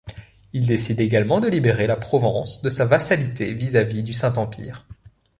[0.53, 4.87] Il décide également de libérer la Provence de sa vassalité vis-à-vis du Saint-Empire.